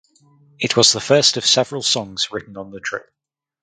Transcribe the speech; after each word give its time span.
It 0.57 0.75
was 0.75 0.93
the 0.93 0.99
first 0.99 1.37
of 1.37 1.45
several 1.45 1.83
songs 1.83 2.31
written 2.31 2.57
on 2.57 2.71
the 2.71 2.79
trip. 2.79 3.05